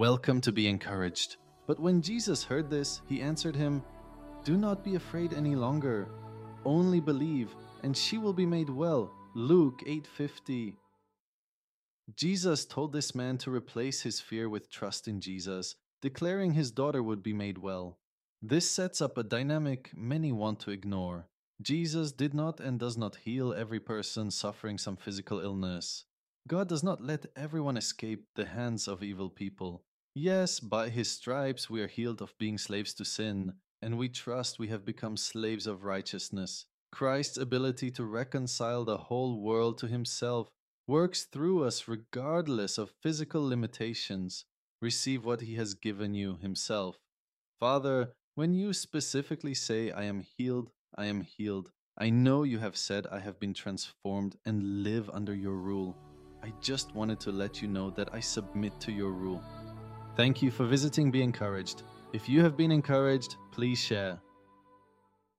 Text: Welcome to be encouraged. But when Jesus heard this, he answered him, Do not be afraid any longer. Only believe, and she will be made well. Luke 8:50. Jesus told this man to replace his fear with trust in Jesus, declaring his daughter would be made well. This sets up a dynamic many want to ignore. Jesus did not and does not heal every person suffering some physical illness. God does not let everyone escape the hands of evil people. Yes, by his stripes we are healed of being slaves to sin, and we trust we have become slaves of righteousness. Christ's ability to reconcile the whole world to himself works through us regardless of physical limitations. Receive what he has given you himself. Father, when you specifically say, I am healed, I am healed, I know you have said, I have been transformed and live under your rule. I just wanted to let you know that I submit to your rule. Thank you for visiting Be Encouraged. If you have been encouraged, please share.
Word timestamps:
Welcome 0.00 0.40
to 0.40 0.50
be 0.50 0.66
encouraged. 0.66 1.36
But 1.66 1.78
when 1.78 2.00
Jesus 2.00 2.42
heard 2.42 2.70
this, 2.70 3.02
he 3.06 3.20
answered 3.20 3.54
him, 3.54 3.82
Do 4.44 4.56
not 4.56 4.82
be 4.82 4.94
afraid 4.94 5.34
any 5.34 5.54
longer. 5.54 6.08
Only 6.64 7.00
believe, 7.00 7.54
and 7.82 7.94
she 7.94 8.16
will 8.16 8.32
be 8.32 8.46
made 8.46 8.70
well. 8.70 9.12
Luke 9.34 9.82
8:50. 9.86 10.78
Jesus 12.16 12.64
told 12.64 12.94
this 12.94 13.14
man 13.14 13.36
to 13.36 13.50
replace 13.50 14.00
his 14.00 14.20
fear 14.20 14.48
with 14.48 14.70
trust 14.70 15.06
in 15.06 15.20
Jesus, 15.20 15.76
declaring 16.00 16.54
his 16.54 16.70
daughter 16.70 17.02
would 17.02 17.22
be 17.22 17.34
made 17.34 17.58
well. 17.58 17.98
This 18.40 18.70
sets 18.70 19.02
up 19.02 19.18
a 19.18 19.22
dynamic 19.22 19.90
many 19.94 20.32
want 20.32 20.60
to 20.60 20.70
ignore. 20.70 21.28
Jesus 21.60 22.10
did 22.10 22.32
not 22.32 22.58
and 22.58 22.80
does 22.80 22.96
not 22.96 23.16
heal 23.26 23.52
every 23.52 23.80
person 23.80 24.30
suffering 24.30 24.78
some 24.78 24.96
physical 24.96 25.40
illness. 25.40 26.06
God 26.48 26.70
does 26.70 26.82
not 26.82 27.02
let 27.02 27.26
everyone 27.36 27.76
escape 27.76 28.24
the 28.34 28.46
hands 28.46 28.88
of 28.88 29.02
evil 29.02 29.28
people. 29.28 29.84
Yes, 30.14 30.58
by 30.58 30.88
his 30.88 31.10
stripes 31.10 31.70
we 31.70 31.80
are 31.82 31.86
healed 31.86 32.20
of 32.20 32.36
being 32.36 32.58
slaves 32.58 32.92
to 32.94 33.04
sin, 33.04 33.54
and 33.80 33.96
we 33.96 34.08
trust 34.08 34.58
we 34.58 34.68
have 34.68 34.84
become 34.84 35.16
slaves 35.16 35.68
of 35.68 35.84
righteousness. 35.84 36.66
Christ's 36.90 37.36
ability 37.38 37.92
to 37.92 38.04
reconcile 38.04 38.84
the 38.84 38.96
whole 38.96 39.40
world 39.40 39.78
to 39.78 39.86
himself 39.86 40.50
works 40.88 41.24
through 41.24 41.62
us 41.62 41.86
regardless 41.86 42.76
of 42.76 42.94
physical 43.00 43.46
limitations. 43.46 44.44
Receive 44.82 45.24
what 45.24 45.42
he 45.42 45.54
has 45.54 45.74
given 45.74 46.14
you 46.14 46.38
himself. 46.42 46.96
Father, 47.60 48.14
when 48.34 48.52
you 48.52 48.72
specifically 48.72 49.54
say, 49.54 49.92
I 49.92 50.04
am 50.04 50.24
healed, 50.36 50.72
I 50.96 51.06
am 51.06 51.20
healed, 51.20 51.70
I 51.96 52.10
know 52.10 52.42
you 52.42 52.58
have 52.58 52.76
said, 52.76 53.06
I 53.06 53.20
have 53.20 53.38
been 53.38 53.54
transformed 53.54 54.36
and 54.44 54.82
live 54.82 55.08
under 55.10 55.34
your 55.34 55.56
rule. 55.56 55.96
I 56.42 56.52
just 56.60 56.94
wanted 56.94 57.20
to 57.20 57.30
let 57.30 57.62
you 57.62 57.68
know 57.68 57.90
that 57.90 58.12
I 58.12 58.20
submit 58.20 58.80
to 58.80 58.90
your 58.90 59.12
rule. 59.12 59.42
Thank 60.20 60.42
you 60.42 60.50
for 60.50 60.66
visiting 60.66 61.10
Be 61.10 61.22
Encouraged. 61.22 61.82
If 62.12 62.28
you 62.28 62.42
have 62.42 62.54
been 62.54 62.70
encouraged, 62.70 63.36
please 63.52 63.78
share. 63.78 64.20